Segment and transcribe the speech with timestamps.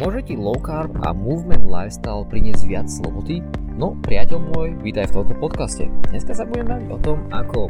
[0.00, 3.44] Môže ti low carb a movement lifestyle priniesť viac slobody?
[3.76, 5.92] No, priateľ môj, vítaj v tomto podcaste.
[6.08, 7.68] Dneska sa budeme baviť o tom, ako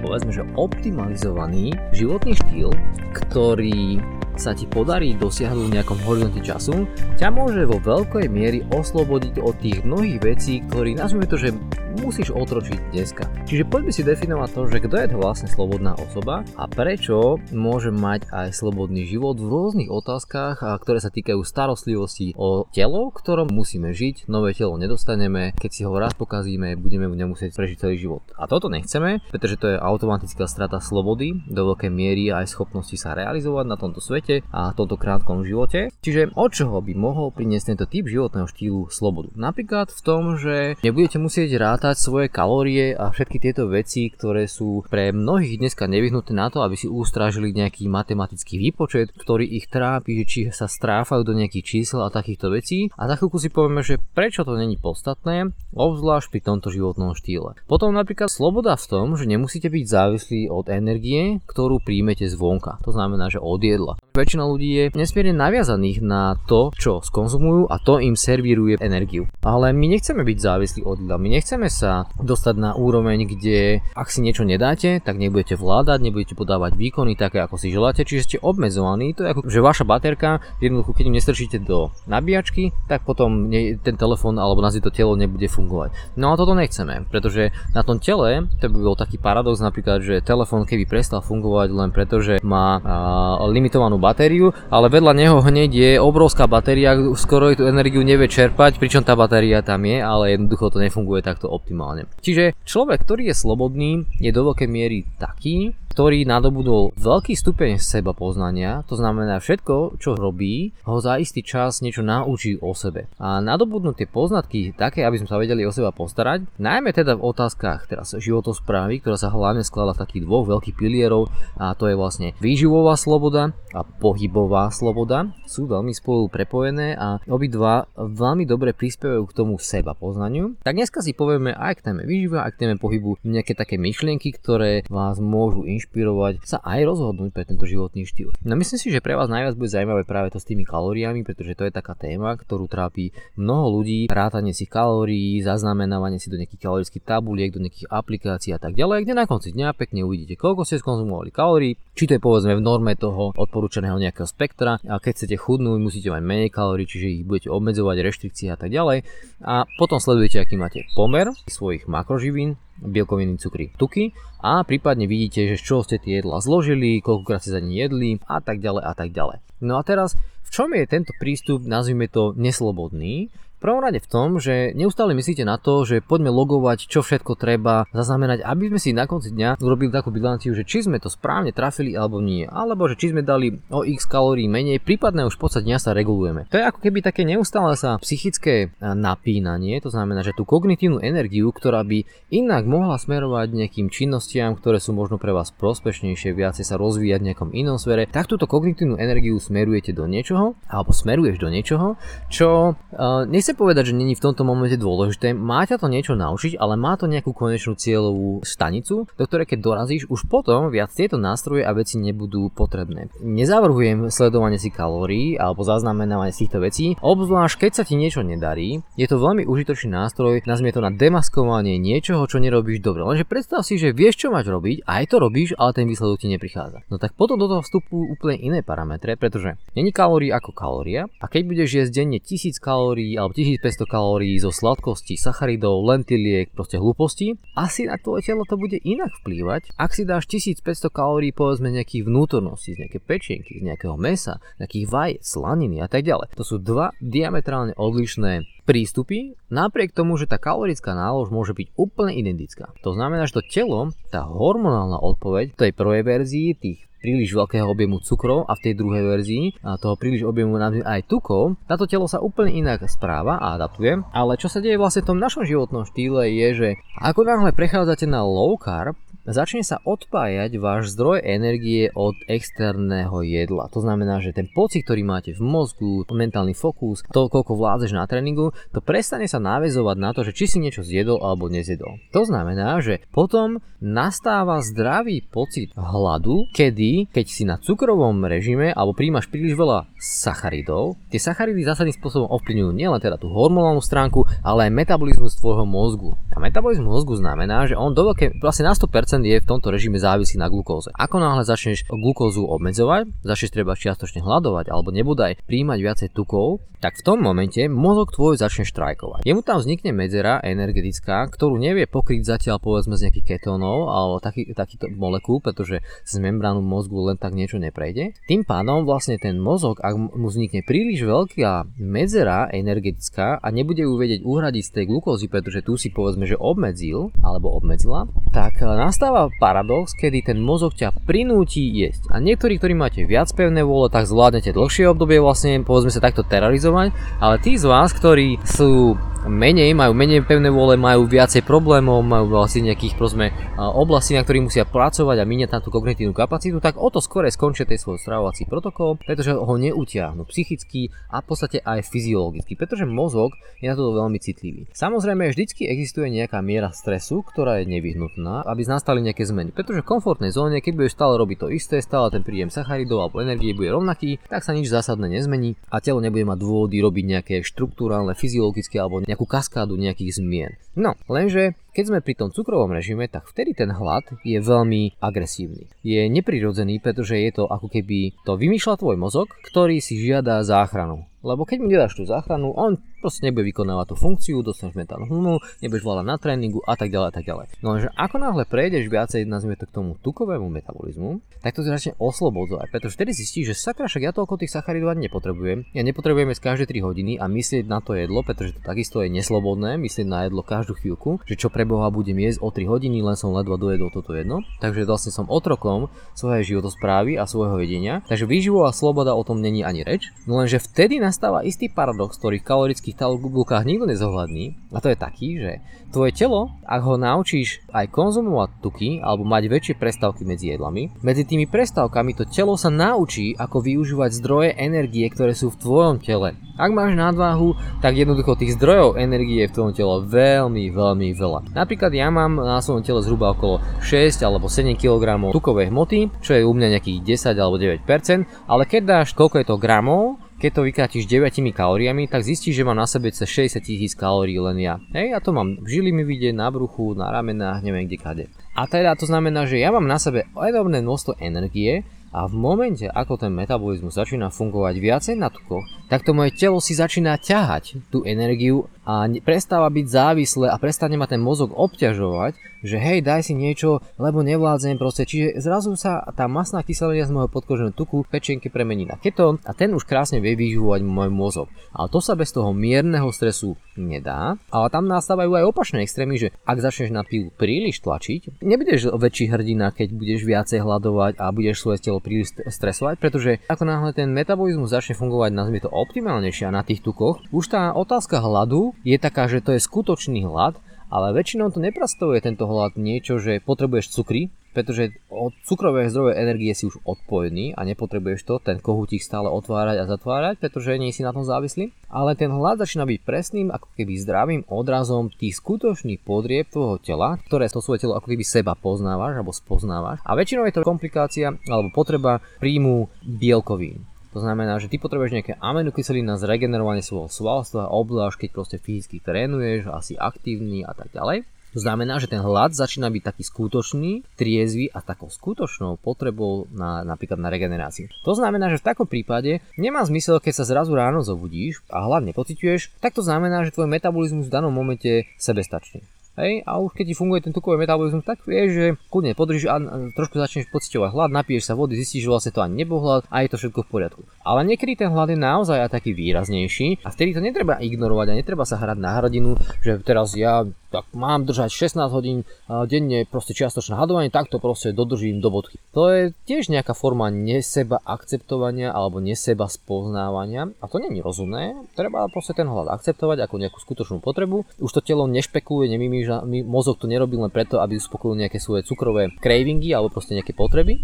[0.00, 2.72] povedzme, že optimalizovaný životný štýl,
[3.12, 4.00] ktorý
[4.40, 6.88] sa ti podarí dosiahnuť v nejakom horizonte času,
[7.20, 11.52] ťa môže vo veľkej miery oslobodiť od tých mnohých vecí, ktorý nazvime to, že
[12.00, 13.28] musíš otročiť dneska.
[13.44, 17.92] Čiže poďme si definovať to, že kto je to vlastne slobodná osoba a prečo môže
[17.92, 23.52] mať aj slobodný život v rôznych otázkach, ktoré sa týkajú starostlivosti o telo, v ktorom
[23.52, 27.96] musíme žiť, nové telo nedostaneme, keď si ho raz pokazíme, budeme v musieť prežiť celý
[27.98, 28.22] život.
[28.38, 33.18] A toto nechceme, pretože to je automatická strata slobody, do veľkej miery aj schopnosti sa
[33.18, 35.90] realizovať na tomto svete a v tomto krátkom živote.
[36.04, 39.34] Čiže od čoho by mohol priniesť tento typ životného štýlu slobodu?
[39.34, 44.44] Napríklad v tom, že nebudete musieť rátať rátať svoje kalórie a všetky tieto veci, ktoré
[44.44, 49.72] sú pre mnohých dneska nevyhnutné na to, aby si ustrážili nejaký matematický výpočet, ktorý ich
[49.72, 52.92] trápi, že či sa stráfajú do nejakých čísel a takýchto vecí.
[52.92, 57.56] A za chvíľku si povieme, že prečo to není podstatné, obzvlášť pri tomto životnom štýle.
[57.64, 62.84] Potom napríklad sloboda v tom, že nemusíte byť závislí od energie, ktorú príjmete zvonka.
[62.84, 63.96] To znamená, že od jedla.
[64.12, 69.24] Väčšina ľudí je nesmierne naviazaných na to, čo skonzumujú a to im servíruje energiu.
[69.40, 74.08] Ale my nechceme byť závislí od jedla, my nechceme sa dostať na úroveň, kde ak
[74.10, 78.36] si niečo nedáte, tak nebudete vládať, nebudete podávať výkony také, ako si želáte, čiže ste
[78.40, 79.14] obmedzovaní.
[79.16, 83.76] To je ako, že vaša baterka, jednoducho, keď ju nestrčíte do nabíjačky, tak potom ne,
[83.80, 85.94] ten telefón alebo nazvi to telo nebude fungovať.
[86.16, 90.24] No a toto nechceme, pretože na tom tele, to by bol taký paradox napríklad, že
[90.24, 95.70] telefón keby prestal fungovať len preto, že má a, limitovanú batériu, ale vedľa neho hneď
[95.70, 100.72] je obrovská batéria, skoro tú energiu nevie čerpať, pričom tá batéria tam je, ale jednoducho
[100.72, 102.06] to nefunguje takto optimálne.
[102.22, 108.14] Čiže človek, ktorý je slobodný, je do veľkej miery taký, ktorý nadobudol veľký stupeň seba
[108.14, 113.10] poznania, to znamená všetko, čo robí, ho za istý čas niečo naučí o sebe.
[113.18, 117.26] A nadobudnú tie poznatky také, aby sme sa vedeli o seba postarať, najmä teda v
[117.26, 121.98] otázkach teraz životosprávy, ktorá sa hlavne skladá v takých dvoch veľkých pilierov, a to je
[121.98, 129.26] vlastne výživová sloboda a pohybová sloboda, sú veľmi spolu prepojené a obidva veľmi dobre prispievajú
[129.26, 130.54] k tomu seba poznaniu.
[130.62, 134.30] Tak dneska si povieme aj k téme výživa, aj k téme pohybu nejaké také myšlienky,
[134.38, 138.36] ktoré vás môžu inšpirovať inšpirovať sa aj rozhodnúť pre tento životný štýl.
[138.44, 141.56] No myslím si, že pre vás najviac bude zaujímavé práve to s tými kalóriami, pretože
[141.56, 146.68] to je taká téma, ktorú trápi mnoho ľudí, rátanie si kalórií, zaznamenávanie si do nejakých
[146.68, 150.68] kalorických tabuliek, do nejakých aplikácií a tak ďalej, kde na konci dňa pekne uvidíte, koľko
[150.68, 155.24] ste skonzumovali kalórií, či to je povedzme v norme toho odporúčaného nejakého spektra a keď
[155.24, 159.08] chcete chudnúť, musíte mať menej kalórií, čiže ich budete obmedzovať, reštrikcie a tak ďalej.
[159.40, 165.58] A potom sledujete, aký máte pomer svojich makroživín bielkoviny, cukry, tuky a prípadne vidíte, že
[165.58, 168.92] z čoho ste tie jedla zložili, koľkokrát ste za ne jedli a tak ďalej a
[168.94, 169.38] tak ďalej.
[169.62, 170.14] No a teraz,
[170.46, 173.34] v čom je tento prístup, nazvime to neslobodný?
[173.58, 177.90] Prvom rade v tom, že neustále myslíte na to, že poďme logovať, čo všetko treba
[177.90, 181.50] zaznamenať, aby sme si na konci dňa urobili takú bilanciu, že či sme to správne
[181.50, 185.42] trafili alebo nie, alebo že či sme dali o x kalórií menej, prípadne už v
[185.42, 186.46] podstate dňa sa regulujeme.
[186.54, 191.50] To je ako keby také neustále sa psychické napínanie, to znamená, že tú kognitívnu energiu,
[191.50, 196.78] ktorá by inak mohla smerovať nejakým činnostiam, ktoré sú možno pre vás prospešnejšie, viacej sa
[196.78, 201.50] rozvíjať v nejakom inom sfere, tak túto kognitívnu energiu smerujete do niečoho, alebo smeruješ do
[201.50, 201.98] niečoho,
[202.30, 206.60] čo uh, nechcem povedať, že není v tomto momente dôležité, má ťa to niečo naučiť,
[206.60, 211.16] ale má to nejakú konečnú cieľovú stanicu, do ktorej keď dorazíš, už potom viac tieto
[211.16, 213.08] nástroje a veci nebudú potrebné.
[213.24, 218.84] Nezavrhujem sledovanie si kalórií alebo zaznamenávanie si týchto vecí, obzvlášť keď sa ti niečo nedarí,
[219.00, 223.00] je to veľmi užitočný nástroj, nazvime to na demaskovanie niečoho, čo nerobíš dobre.
[223.00, 226.28] Lenže predstav si, že vieš, čo máš robiť, aj to robíš, ale ten výsledok ti
[226.28, 226.84] neprichádza.
[226.92, 231.32] No tak potom do toho vstupujú úplne iné parametre, pretože není kalórií ako kalória a
[231.32, 237.38] keď budeš jesť denne 1000 kalórií alebo 1500 kalórií zo sladkosti, sacharidov, lentiliek, proste hlúposti,
[237.54, 242.10] asi na tvoje telo to bude inak vplývať, ak si dáš 1500 kalórií povedzme nejakých
[242.10, 246.34] vnútorností, z nejaké pečienky, z nejakého mesa, nejakých vajec, slaniny a tak ďalej.
[246.34, 252.12] To sú dva diametrálne odlišné prístupy, napriek tomu, že tá kalorická nálož môže byť úplne
[252.18, 252.74] identická.
[252.82, 258.02] To znamená, že to telo, tá hormonálna odpoveď tej prvej verzii, tých príliš veľkého objemu
[258.02, 262.18] cukrov a v tej druhej verzii a toho príliš objemu aj tukov, táto telo sa
[262.18, 264.02] úplne inak správa a adaptuje.
[264.10, 266.68] Ale čo sa deje vlastne v tom našom životnom štýle je, že
[266.98, 268.98] ako náhle prechádzate na low carb,
[269.28, 273.68] začne sa odpájať váš zdroj energie od externého jedla.
[273.72, 278.08] To znamená, že ten pocit, ktorý máte v mozgu, mentálny fokus, to, koľko vládzeš na
[278.08, 282.00] tréningu, to prestane sa návezovať na to, že či si niečo zjedol alebo nezjedol.
[282.16, 288.96] To znamená, že potom nastáva zdravý pocit hladu, kedy, keď si na cukrovom režime alebo
[288.96, 294.66] príjmaš príliš veľa sacharidov, tie sacharidy zásadným spôsobom ovplyvňujú nielen teda tú hormonálnu stránku, ale
[294.66, 296.18] aj metabolizmus tvojho mozgu.
[296.34, 299.96] A metabolizmus mozgu znamená, že on do veľké, vlastne na 100% je v tomto režime
[299.96, 300.90] závislý na glukóze.
[300.94, 306.94] Ako náhle začneš glukózu obmedzovať, začneš treba čiastočne hľadovať alebo nebodaj príjmať viacej tukov, tak
[306.94, 309.26] v tom momente mozog tvoj začne štrajkovať.
[309.26, 314.54] Jemu tam vznikne medzera energetická, ktorú nevie pokryť zatiaľ povedzme z nejakých ketónov alebo taký,
[314.54, 318.14] takýto molekúl, pretože z membránu mozgu len tak niečo neprejde.
[318.30, 323.98] Tým pádom vlastne ten mozog, ak mu vznikne príliš veľká medzera energetická a nebude ju
[323.98, 329.07] vedieť uhradiť z tej glukózy, pretože tu si povedzme, že obmedzil alebo obmedzila, tak nastáva
[329.38, 332.08] paradox, kedy ten mozog ťa prinúti jesť.
[332.12, 336.22] A niektorí, ktorí máte viac pevné vôle, tak zvládnete dlhšie obdobie vlastne, povedzme sa takto
[336.24, 338.94] terorizovať, ale tí z vás, ktorí sú
[339.26, 344.46] menej, majú menej pevné vôle, majú viacej problémov, majú vlastne nejakých prosme, oblastí, na ktorých
[344.46, 347.98] musia pracovať a míňať na tú kognitívnu kapacitu, tak o to skore skončia ten svoj
[347.98, 353.74] stravovací protokol, pretože ho neutiahnu psychicky a v podstate aj fyziologicky, pretože mozog je na
[353.74, 354.70] to veľmi citlivý.
[354.70, 359.90] Samozrejme, vždycky existuje nejaká miera stresu, ktorá je nevyhnutná, aby nastali nejaké zmeny, pretože v
[359.90, 363.72] komfortnej zóne, keď budeš stále robiť to isté, stále ten príjem sacharidov alebo energie bude
[363.72, 368.76] rovnaký, tak sa nič zásadné nezmení a telo nebude mať dôvody robiť nejaké štruktúrálne, fyziologické
[368.76, 370.52] alebo nejakú kaskádu nejakých zmien.
[370.78, 375.70] No, lenže keď sme pri tom cukrovom režime, tak vtedy ten hlad je veľmi agresívny.
[375.86, 381.06] Je neprirodzený, pretože je to ako keby to vymýšľa tvoj mozog, ktorý si žiada záchranu.
[381.22, 385.34] Lebo keď mu nedáš tú záchranu, on proste nebude vykonávať tú funkciu, dostaneš mentálnu hlumu,
[385.64, 387.46] nebudeš vládať na tréningu a tak ďalej a tak ďalej.
[387.64, 391.94] No lenže ako náhle prejdeš viacej, nazvime to k tomu tukovému metabolizmu, tak to začne
[392.02, 395.70] oslobodzovať, pretože vtedy zistíš, že sakra, však ja toľko tých sacharidov nepotrebujem.
[395.76, 399.12] Ja nepotrebujem jesť každé 3 hodiny a myslieť na to jedlo, pretože to takisto je
[399.12, 403.04] neslobodné, myslieť na jedlo každú chvíľku, že čo pre Boha budem jesť o 3 hodiny,
[403.04, 404.42] len som ledva dojedol toto jedno.
[404.58, 408.00] Takže vlastne som otrokom svojej životosprávy a svojho vedenia.
[408.08, 410.10] Takže výživová sloboda o tom není ani reč.
[410.24, 414.70] No lenže vtedy nastáva istý paradox, ktorý v kalorických tabulkách nikto nezohľadní.
[414.72, 415.52] A to je taký, že
[415.88, 421.24] tvoje telo, ak ho naučíš aj konzumovať tuky alebo mať väčšie prestávky medzi jedlami, medzi
[421.24, 426.36] tými prestávkami to telo sa naučí, ako využívať zdroje energie, ktoré sú v tvojom tele.
[426.58, 431.54] Ak máš nadváhu, tak jednoducho tých zdrojov energie je v tvojom tele veľmi, veľmi veľa.
[431.54, 436.36] Napríklad ja mám na svojom tele zhruba okolo 6 alebo 7 kg tukovej hmoty, čo
[436.36, 440.50] je u mňa nejakých 10 alebo 9%, ale keď dáš koľko je to gramov, keď
[440.54, 444.62] to vykrátiš 9 kalóriami, tak zistíš, že mám na sebe cez 60 tisíc kalórií len
[444.62, 444.78] ja.
[444.94, 448.24] Hej, a to mám, žili mi vidieť na bruchu, na ramenách, neviem kde kade.
[448.54, 452.88] A teda to znamená, že ja mám na sebe enormné množstvo energie, a v momente,
[452.88, 457.84] ako ten metabolizmus začína fungovať viacej na tukoch, tak to moje telo si začína ťahať
[457.92, 463.28] tú energiu a prestáva byť závislé a prestane ma ten mozog obťažovať, že hej, daj
[463.28, 465.04] si niečo, lebo nevládzem proste.
[465.04, 469.52] Čiže zrazu sa tá masná kyselina z môjho podkožného tuku pečenky premení na ketón a
[469.52, 471.46] ten už krásne vie vyživovať môj mozog.
[471.76, 474.40] Ale to sa bez toho mierneho stresu nedá.
[474.48, 479.30] Ale tam nastávajú aj opačné extrémy, že ak začneš na pilu príliš tlačiť, nebudeš väčší
[479.30, 484.08] hrdina, keď budeš viacej hľadovať a budeš svoje telo príliš stresovať, pretože ako náhle ten
[484.10, 489.30] metabolizmus začne fungovať, nazvime to optimálnejšie na tých tukoch, už tá otázka hladu je taká,
[489.30, 490.58] že to je skutočný hlad,
[490.88, 496.50] ale väčšinou to neprastavuje tento hlad niečo, že potrebuješ cukry, pretože od cukrovej zdroje energie
[496.56, 501.04] si už odpojený a nepotrebuješ to, ten kohútik stále otvárať a zatvárať, pretože nie si
[501.04, 501.70] na tom závislý.
[501.92, 507.20] Ale ten hlad začína byť presným, ako keby zdravým odrazom tých skutočných podrieb tvojho tela,
[507.28, 510.00] ktoré to svoje telo ako keby seba poznávaš alebo spoznávaš.
[510.02, 513.84] A väčšinou je to komplikácia alebo potreba príjmu bielkovín.
[514.18, 518.98] To znamená, že ty potrebuješ nejaké aminokyseliny na zregenerovanie svojho svalstva, obzvlášť keď proste fyzicky
[518.98, 521.22] trénuješ, asi aktívny a tak ďalej.
[521.54, 526.82] To znamená, že ten hlad začína byť taký skutočný, triezvy a takou skutočnou potrebou na,
[526.82, 527.86] napríklad na regeneráciu.
[528.02, 532.02] To znamená, že v takom prípade nemá zmysel, keď sa zrazu ráno zobudíš a hlad
[532.10, 535.86] nepociťuješ, tak to znamená, že tvoj metabolizmus v danom momente sebestačný.
[536.18, 539.62] Hej, a už keď ti funguje ten tukový metabolizmus, tak vieš, že kľudne podržíš a
[539.94, 543.22] trošku začneš pociťovať hlad, napiješ sa vody, zistíš, že vlastne to ani nebol hlad a
[543.22, 544.02] je to všetko v poriadku.
[544.26, 548.42] Ale niekedy ten hlad je naozaj taký výraznejší a vtedy to netreba ignorovať a netreba
[548.42, 553.76] sa hrať na hradinu, že teraz ja tak mám držať 16 hodín denne proste čiastočné
[553.76, 555.56] hadovanie, tak to proste dodržím do bodky.
[555.72, 561.56] To je tiež nejaká forma neseba akceptovania alebo neseba spoznávania a to není rozumné.
[561.72, 564.44] Treba proste ten hlad akceptovať ako nejakú skutočnú potrebu.
[564.60, 569.14] Už to telo nešpekuluje, nemýmíža, mozog to nerobí len preto, aby uspokojil nejaké svoje cukrové
[569.22, 570.80] cravingy alebo proste nejaké potreby.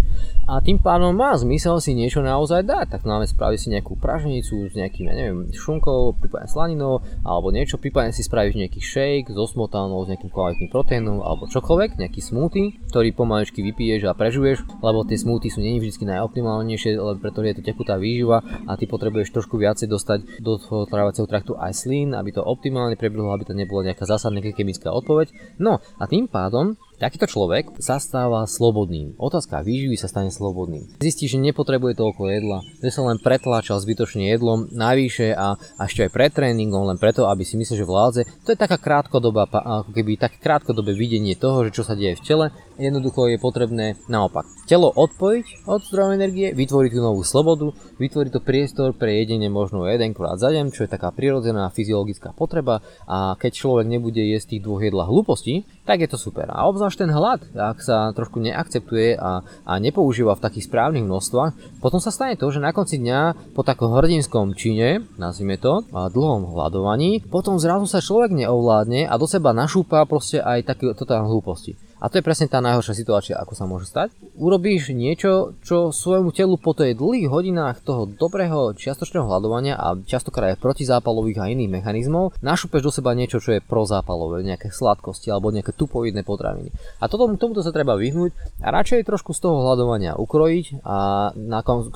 [0.49, 2.97] A tým pádom má zmysel si niečo naozaj dať.
[2.97, 7.77] Tak máme spraviť si nejakú praženicu s nejakým, ja neviem, šunkou, prípadne slaninou alebo niečo,
[7.77, 12.79] prípadne si spraviť nejaký shake so smotanou, s nejakým kvalitným proteínom alebo čokoľvek, nejaký smoothie,
[12.87, 17.57] ktorý pomaličky vypiješ a prežuješ, lebo tie smoothie sú nie vždy najoptimálnejšie, len pretože je
[17.59, 18.39] to tekutá výživa
[18.71, 22.95] a ty potrebuješ trošku viacej dostať do toho trávacieho traktu aj slín, aby to optimálne
[22.95, 25.35] prebehlo, aby to nebola nejaká zásadná chemická odpoveď.
[25.59, 29.19] No a tým pádom Takýto človek sa stáva slobodným.
[29.19, 30.95] Otázka výživy sa stane slobodným.
[31.03, 36.07] Zistí, že nepotrebuje toľko jedla, že sa len pretláčal zbytočne jedlom navyše a, a ešte
[36.07, 38.23] aj pred tréningom, len preto, aby si myslel, že vládze.
[38.47, 42.25] To je taká krátkodobá, ako keby také krátkodobé videnie toho, že čo sa deje v
[42.27, 42.47] tele.
[42.75, 44.47] Jednoducho je potrebné naopak.
[44.67, 47.71] Telo odpojiť od zdrojov energie, vytvoriť tú novú slobodu,
[48.03, 52.83] vytvoriť to priestor pre jedenie možno jedenkrát za deň, čo je taká prirodzená fyziologická potreba
[53.07, 56.51] a keď človek nebude jesť tých dvoch jedlách hlúposti, tak je to super.
[56.51, 61.81] A obzvlášť ten hlad, ak sa trošku neakceptuje a, a nepoužíva v takých správnych množstvách,
[61.81, 66.13] potom sa stane to, že na konci dňa po takom hrdinskom čine, nazvime to, a
[66.13, 71.33] dlhom hľadovaní, potom zrazu sa človek neovládne a do seba našúpa proste aj také totálne
[71.33, 71.81] hlúposti.
[72.05, 74.13] A to je presne tá najhoršia situácia, ako sa môže stať.
[74.37, 80.53] Urobíš niečo, čo svojmu telu po tej dlhých hodinách toho dobrého čiastočného hľadovania a častokrát
[80.53, 85.49] aj protizápalových a iných mechanizmov, našupeš do seba niečo, čo je prozápalové, nejaké sladkosti alebo
[85.49, 86.69] nejaké tupovidné potraviny.
[87.01, 91.33] A toto, tomuto sa treba vyhnúť a radšej trošku z toho hľadovania ukrojiť a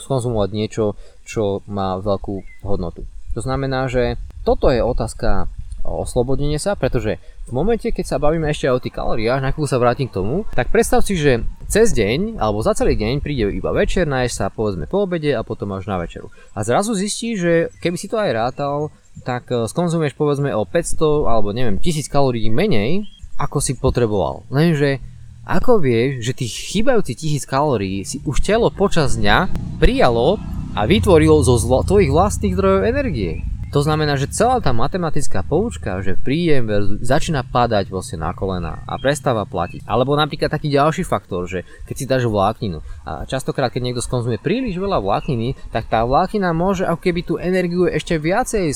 [0.00, 0.96] skonzumovať niečo,
[1.28, 3.04] čo má veľkú hodnotu.
[3.36, 4.16] To znamená, že
[4.48, 5.52] toto je otázka
[5.88, 7.16] oslobodenie sa, pretože
[7.48, 10.68] v momente, keď sa bavíme ešte o tých kalóriách, na sa vrátim k tomu, tak
[10.68, 14.88] predstav si, že cez deň alebo za celý deň príde iba večer, naješ sa povedzme
[14.88, 16.32] po obede a potom až na večeru.
[16.52, 18.92] A zrazu zistíš, že keby si to aj rátal,
[19.24, 24.48] tak e, skonzumuješ povedzme o 500 alebo neviem 1000 kalórií menej, ako si potreboval.
[24.48, 25.00] Lenže
[25.48, 29.48] ako vieš, že tých chýbajúcich 1000 kalórií si už telo počas dňa
[29.80, 30.36] prijalo
[30.76, 33.40] a vytvorilo zo zlo- tvojich vlastných zdrojov energie?
[33.68, 38.96] To znamená, že celá tá matematická poučka, že príjem začína padať vlastne na kolena a
[38.96, 39.84] prestáva platiť.
[39.84, 44.40] Alebo napríklad taký ďalší faktor, že keď si dáš vlákninu a častokrát, keď niekto skonzumuje
[44.40, 48.72] príliš veľa vlákniny, tak tá vláknina môže ako keby tú energiu ešte viacej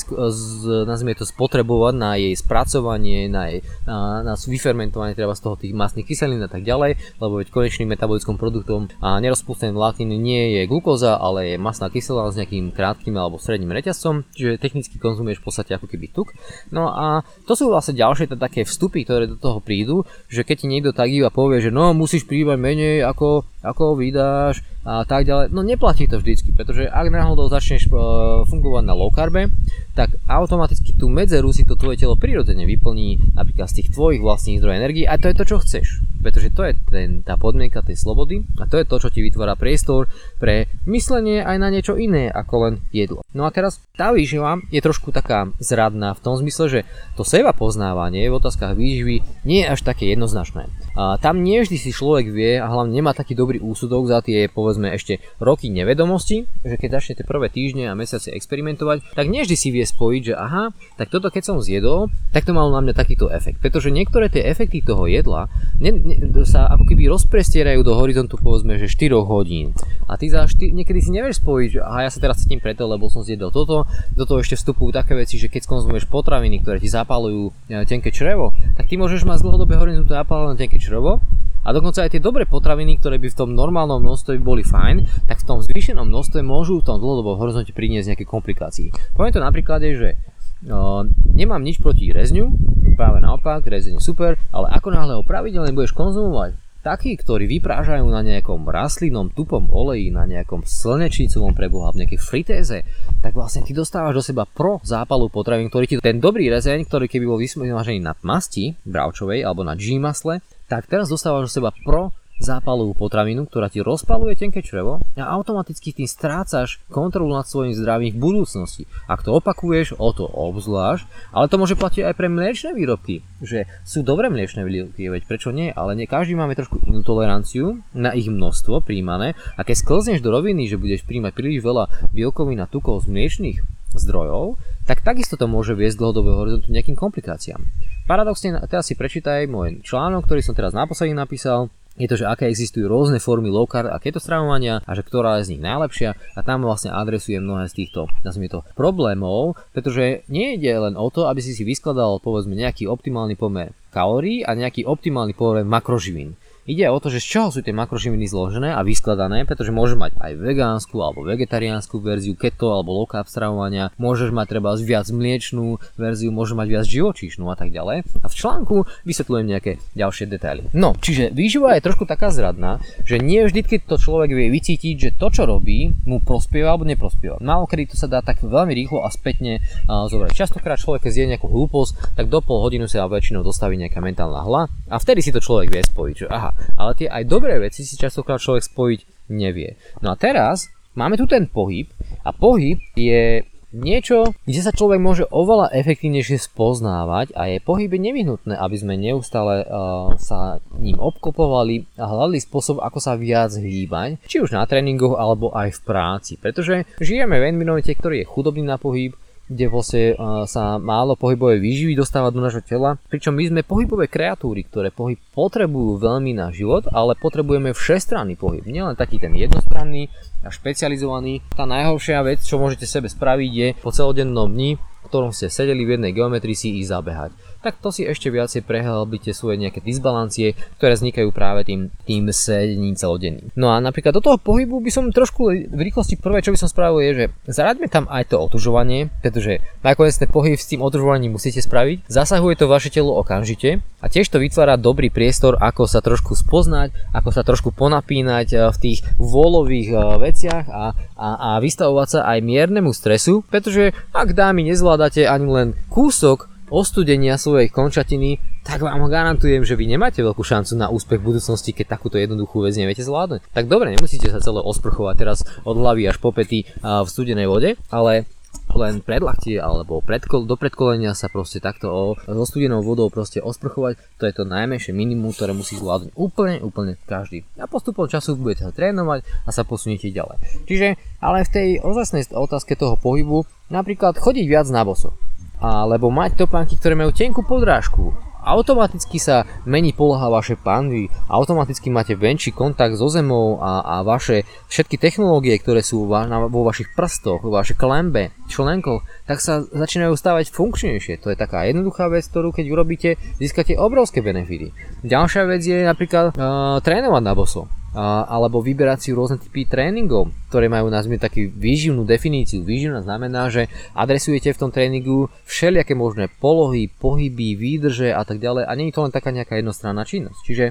[0.85, 5.73] nazvime to spotrebovať na jej spracovanie, na, jej, na, na vyfermentovanie treba z toho tých
[5.73, 10.61] masných kyselín a tak ďalej, lebo veď konečným metabolickom produktom a nerozpustené vlákniny nie je
[10.69, 15.39] glukóza, ale je masná kyselina s nejakým krátkým alebo stredným reťazcom, čiže technicky mechanicky konzumuješ
[15.39, 16.35] v podstate ako keby tuk.
[16.75, 20.55] No a to sú vlastne ďalšie teda také vstupy, ktoré do toho prídu, že keď
[20.59, 25.23] ti niekto tak iba povie, že no musíš prívať menej ako, ako vydáš a tak
[25.23, 29.47] ďalej, no neplatí to vždycky, pretože ak náhodou začneš uh, fungovať na low carbe,
[29.95, 34.59] tak automaticky tú medzeru si to tvoje telo prirodzene vyplní napríklad z tých tvojich vlastných
[34.59, 35.87] zdrojov energie a to je to, čo chceš.
[36.19, 39.55] Pretože to je ten, tá podmienka tej slobody a to je to, čo ti vytvára
[39.55, 43.23] priestor pre myslenie aj na niečo iné ako len jedlo.
[43.31, 46.79] No a teraz tá výživa je trošku taká zradná v tom zmysle, že
[47.13, 50.73] to seba poznávanie v otázkach výživy nie je až také jednoznačné.
[50.97, 54.49] A tam nie vždy si človek vie a hlavne nemá taký dobrý úsudok za tie
[54.49, 59.55] povedzme ešte roky nevedomosti, že keď začnete prvé týždne a mesiace experimentovať, tak nie vždy
[59.55, 62.97] si vie spojiť, že aha, tak toto keď som zjedol, tak to malo na mňa
[62.97, 63.61] takýto efekt.
[63.61, 66.15] Pretože niektoré tie efekty toho jedla ne, ne,
[66.49, 69.77] sa ako keby rozprestierajú do horizontu povedzme, že 4 hodín.
[70.07, 72.85] A ty za 4, niekedy si nevieš spojiť, že aha, ja sa teraz cítim preto,
[72.85, 76.77] lebo som zjedol toto, do toho ešte vstupujú také veci, že keď skonzumuješ potraviny, ktoré
[76.79, 81.23] ti zapálujú e, tenké črevo, tak ty môžeš mať z dlhodobého horizontu zapálené tenké črevo
[81.63, 85.39] a dokonca aj tie dobré potraviny, ktoré by v tom normálnom množstve boli fajn, tak
[85.39, 88.91] v tom zvýšenom množstve môžu v tom dlhodobom horizonte priniesť nejaké komplikácie.
[89.15, 90.19] Poviem to napríklad, že
[90.63, 92.47] No, nemám nič proti rezňu,
[92.95, 98.03] práve naopak, rezeň je super, ale ako náhle ho pravidelne budeš konzumovať, takí, ktorí vyprážajú
[98.11, 102.77] na nejakom rastlinnom tupom oleji, na nejakom slnečnicovom preboha, v nejakej fritéze,
[103.23, 107.07] tak vlastne ty dostávaš do seba pro zápalu potravín, ktorý ti ten dobrý rezeň, ktorý
[107.07, 111.71] keby bol vysmažený na masti bravčovej alebo na G masle, tak teraz dostávaš do seba
[111.71, 112.11] pro
[112.43, 118.11] zápalovú potravinu, ktorá ti rozpaluje tenké črevo a automaticky tým strácaš kontrolu nad svojim zdravím
[118.11, 118.83] v budúcnosti.
[119.07, 123.65] Ak to opakuješ, o to obzvlášť, ale to môže platiť aj pre mliečne výrobky, že
[123.87, 128.11] sú dobré mliečne výrobky, veď prečo nie, ale nie každý máme trošku inú toleranciu na
[128.11, 132.67] ich množstvo príjmané a keď sklzneš do roviny, že budeš príjmať príliš veľa bielkovín a
[132.67, 133.57] tukov z mliečných
[133.93, 137.61] zdrojov, tak takisto to môže viesť dlhodobého horizontu nejakým komplikáciám.
[138.09, 142.49] paradoxne, teraz si prečítaj môj článok, ktorý som teraz naposledy napísal, je to, že aké
[142.49, 146.17] existujú rôzne formy low carb a keto stravovania a že ktorá je z nich najlepšia
[146.33, 151.07] a tam vlastne adresuje mnohé z týchto, nazvime to, problémov, pretože nie ide len o
[151.13, 156.33] to, aby si si vyskladal povedzme nejaký optimálny pomer kalórií a nejaký optimálny pomer makroživín.
[156.63, 160.11] Ide o to, že z čoho sú tie makroživiny zložené a vyskladané, pretože môžeš mať
[160.15, 165.81] aj vegánsku alebo vegetariánsku verziu keto alebo low carb stravovania, môžeš mať treba viac mliečnú
[165.99, 168.07] verziu, môžeš mať viac živočíšnu a tak ďalej.
[168.23, 170.71] A v článku vysvetľujem nejaké ďalšie detaily.
[170.71, 174.95] No, čiže výživa je trošku taká zradná, že nie vždy, keď to človek vie vycítiť,
[174.95, 177.43] že to, čo robí, mu prospieva alebo neprospieva.
[177.43, 180.31] Málo kedy to sa dá tak veľmi rýchlo a spätne uh, zobrať.
[180.31, 184.71] Častokrát človek, zje nejakú hlúposť, tak do pol hodinu sa väčšinou dostaví nejaká mentálna hla
[184.89, 187.95] a vtedy si to človek vie spojiť, že aha, ale tie aj dobré veci si
[187.99, 188.99] častokrát človek spojiť
[189.33, 189.75] nevie.
[190.03, 191.89] No a teraz máme tu ten pohyb
[192.21, 198.53] a pohyb je niečo, kde sa človek môže oveľa efektívnejšie spoznávať a je pohyb nevyhnutné,
[198.53, 204.45] aby sme neustále uh, sa ním obklopovali a hľadali spôsob, ako sa viac hýbať, či
[204.45, 206.33] už na tréningoch alebo aj v práci.
[206.37, 210.03] Pretože žijeme v environmente, ktorý je chudobný na pohyb, kde vlastne
[210.47, 215.19] sa málo pohybovej výživy dostáva do nášho tela, pričom my sme pohybové kreatúry, ktoré pohyb
[215.35, 220.07] potrebujú veľmi na život, ale potrebujeme všestranný pohyb, nielen taký ten jednostranný
[220.41, 221.43] a špecializovaný.
[221.53, 225.99] Tá najhoršia vec, čo môžete sebe spraviť, je po celodennom dni ktorom ste sedeli v
[225.99, 227.31] jednej geometrii si ísť zabehať.
[227.63, 232.99] Tak to si ešte viacej prehlbíte svoje nejaké disbalancie, ktoré vznikajú práve tým, tým sedením
[232.99, 233.55] celodenným.
[233.55, 236.67] No a napríklad do toho pohybu by som trošku v rýchlosti prvé, čo by som
[236.67, 241.39] spravil je, že zaraďme tam aj to otužovanie, pretože nakoniec ten pohyb s tým otužovaním
[241.39, 242.11] musíte spraviť.
[242.11, 246.91] Zasahuje to vaše telo okamžite a tiež to vytvára dobrý priestor, ako sa trošku spoznať,
[247.15, 250.83] ako sa trošku ponapínať eh, v tých vôľových eh, veciach a,
[251.15, 256.45] a, a vystavovať sa aj miernemu stresu, pretože ak dámy nezvláda nezvládate ani len kúsok
[256.69, 261.73] ostudenia svojej končatiny, tak vám garantujem, že vy nemáte veľkú šancu na úspech v budúcnosti,
[261.73, 263.41] keď takúto jednoduchú vec neviete zvládnuť.
[263.57, 267.73] Tak dobre, nemusíte sa celé osprchovať teraz od hlavy až po pety v studenej vode,
[267.89, 268.29] ale
[268.73, 274.01] len predlaktie alebo predkol, do predkolenia sa proste takto o, so studenou vodou proste osprchovať,
[274.17, 277.45] to je to najmenšie minimum, ktoré musí zvládnuť úplne, úplne každý.
[277.61, 280.65] A postupom času budete sa trénovať a sa posuniete ďalej.
[280.65, 280.87] Čiže,
[281.21, 285.13] ale v tej ozasnej otázke toho pohybu, napríklad chodiť viac na boso,
[285.61, 292.13] alebo mať topánky, ktoré majú tenkú podrážku, automaticky sa mení poloha vašej panvy, automaticky máte
[292.13, 296.91] väčší kontakt so zemou a, a vaše všetky technológie, ktoré sú va, na, vo vašich
[296.93, 301.23] prstoch, vo vašej klembe, členkoch, tak sa začínajú stávať funkčnejšie.
[301.23, 304.75] To je taká jednoduchá vec, ktorú keď urobíte, získate obrovské benefity.
[305.03, 310.65] Ďalšia vec je napríklad uh, trénovať na boso alebo vyberať si rôzne typy tréningov, ktoré
[310.65, 312.65] majú nazvime taký výživnú definíciu.
[312.65, 318.65] Výživná znamená, že adresujete v tom tréningu všelijaké možné polohy, pohyby, výdrže a tak ďalej
[318.65, 320.39] a nie je to len taká nejaká jednostranná činnosť.
[320.41, 320.65] Čiže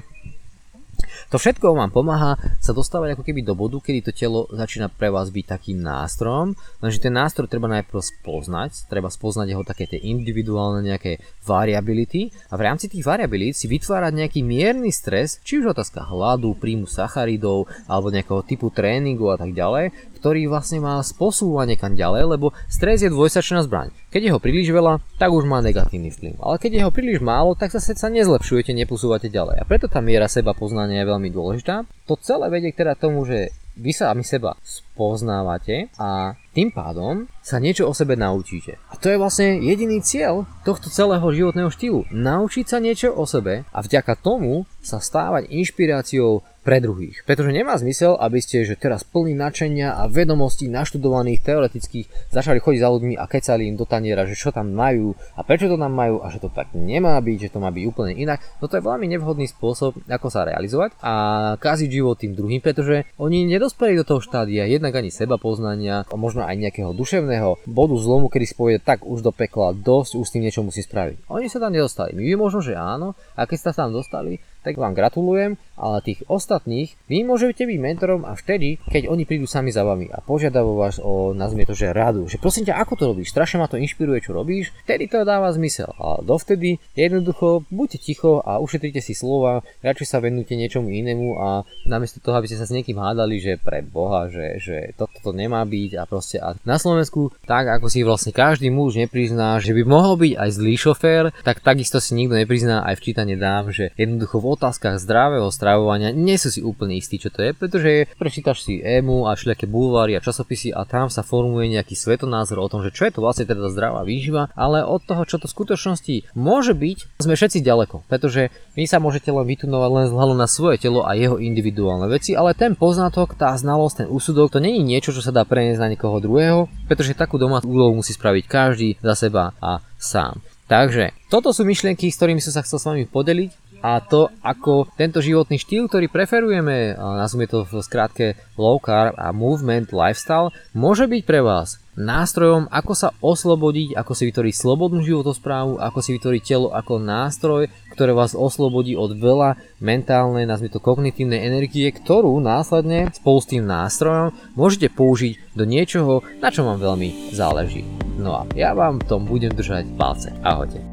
[1.29, 5.13] to všetko vám pomáha sa dostávať ako keby do bodu, kedy to telo začína pre
[5.13, 9.99] vás byť takým nástrojom, lenže ten nástroj treba najprv spoznať, treba spoznať jeho také tie
[10.01, 15.75] individuálne nejaké variability a v rámci tých variabilít si vytvárať nejaký mierny stres, či už
[15.75, 19.91] otázka hladu, príjmu sacharidov alebo nejakého typu tréningu a tak ďalej,
[20.23, 23.91] ktorý vlastne má posúvať niekam ďalej, lebo stres je dvojsačná zbraň.
[24.07, 26.39] Keď je ho príliš veľa, tak už má negatívny vplyv.
[26.39, 29.59] Ale keď je ho príliš málo, tak zase sa nezlepšujete, neposúvate ďalej.
[29.59, 31.85] A preto tá miera seba poznania je veľmi dôležitá.
[32.09, 37.85] To celé vedie teda tomu, že vy sami seba spoznávate a tým pádom sa niečo
[37.85, 38.79] o sebe naučíte.
[38.87, 42.07] A to je vlastne jediný cieľ tohto celého životného štýlu.
[42.09, 47.27] Naučiť sa niečo o sebe a vďaka tomu sa stávať inšpiráciou pre druhých.
[47.27, 52.79] Pretože nemá zmysel, aby ste že teraz plní načenia a vedomostí naštudovaných teoretických začali chodiť
[52.79, 55.91] za ľuďmi a kecali im do taniera, že čo tam majú a prečo to tam
[55.91, 58.39] majú a že to tak nemá byť, že to má byť úplne inak.
[58.63, 61.13] No to je veľmi nevhodný spôsob, ako sa realizovať a
[61.59, 66.15] kaziť život tým druhým, pretože oni nedospeli do toho štádia jednak ani seba poznania, a
[66.15, 67.32] možno aj nejakého duševného
[67.69, 70.83] bodu zlomu, kedy si povie, tak už do pekla dosť, už s tým niečo musí
[70.83, 71.29] spraviť.
[71.31, 72.13] Oni sa tam nedostali.
[72.13, 76.95] My možno, že áno, a keď sa tam dostali, tak vám gratulujem, ale tých ostatných
[77.11, 80.97] vy môžete byť mentorom a vtedy, keď oni prídu sami za vami a požiadajú vás
[81.03, 84.23] o, nazvime to, že radu, že prosím ťa, ako to robíš, strašne ma to inšpiruje,
[84.23, 85.91] čo robíš, vtedy to dáva zmysel.
[85.99, 91.67] A dovtedy jednoducho buďte ticho a ušetrite si slova, radšej sa venujte niečomu inému a
[91.83, 95.31] namiesto toho, aby ste sa s niekým hádali, že pre Boha, že, že toto to
[95.35, 99.75] nemá byť a proste a na Slovensku, tak ako si vlastne každý muž neprizná, že
[99.75, 103.73] by mohol byť aj zlý šofér, tak takisto si nikto neprizná aj v čítane dám,
[103.73, 108.09] že jednoducho v otázkach zdravého stravovania nie sú si úplne istí, čo to je, pretože
[108.15, 112.71] prečítaš si EMU a všelijaké bulváry a časopisy a tam sa formuje nejaký svetonázor o
[112.71, 115.55] tom, že čo je to vlastne teda zdravá výživa, ale od toho, čo to v
[115.55, 120.47] skutočnosti môže byť, sme všetci ďaleko, pretože vy sa môžete len vytunovať len vzhľadom na
[120.49, 124.81] svoje telo a jeho individuálne veci, ale ten poznatok, tá znalosť, ten úsudok, to není
[124.85, 128.89] niečo, čo sa dá preniesť na niekoho druhého, pretože takú domácu úlohu musí spraviť každý
[129.01, 130.43] za seba a sám.
[130.63, 133.51] Takže toto sú myšlienky, s ktorými som sa chcel s vami podeliť
[133.83, 139.35] a to, ako tento životný štýl, ktorý preferujeme, nazvime to v skrátke low carb a
[139.35, 145.77] movement lifestyle, môže byť pre vás nástrojom, ako sa oslobodiť, ako si vytvoriť slobodnú životosprávu,
[145.77, 151.45] ako si vytvoriť telo ako nástroj, ktoré vás oslobodí od veľa mentálnej, nazvime to kognitívnej
[151.45, 157.35] energie, ktorú následne spolu s tým nástrojom môžete použiť do niečoho, na čo vám veľmi
[157.35, 157.85] záleží.
[158.17, 160.33] No a ja vám v tom budem držať palce.
[160.41, 160.92] Ahojte.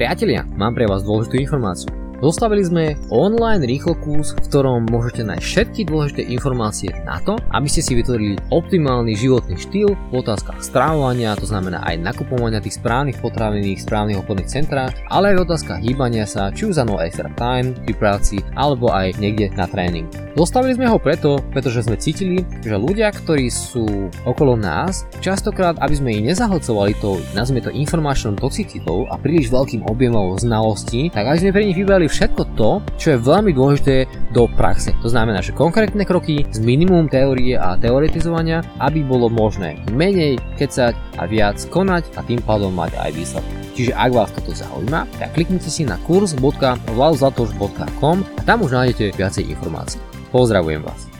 [0.00, 1.99] Priatelia, mám pre vás dôležitú informáciu.
[2.20, 7.64] Zostavili sme online rýchlo kurz, v ktorom môžete nájsť všetky dôležité informácie na to, aby
[7.64, 13.16] ste si vytvorili optimálny životný štýl v otázkach strávovania, to znamená aj nakupovania tých správnych
[13.24, 17.00] potravín v správnych obchodných centrách, ale aj v otázkach hýbania sa, či už za no
[17.00, 20.04] extra time pri práci, alebo aj niekde na tréning.
[20.36, 25.94] Zostavili sme ho preto, pretože sme cítili, že ľudia, ktorí sú okolo nás, častokrát, aby
[25.96, 31.38] sme ich nezahlcovali tou, nazvime to informačnou toxicitou a príliš veľkým objemom znalostí, tak aby
[31.40, 34.90] sme pre nich vybrali všetko to, čo je veľmi dôležité do praxe.
[35.00, 40.98] To znamená, že konkrétne kroky s minimum teórie a teoretizovania, aby bolo možné menej kecať
[41.22, 43.54] a viac konať a tým pádom mať aj výsledky.
[43.78, 49.54] Čiže ak vás toto zaujíma, tak kliknite si na kurz.vladozlatoš.com a tam už nájdete viacej
[49.54, 50.02] informácií.
[50.34, 51.19] Pozdravujem vás.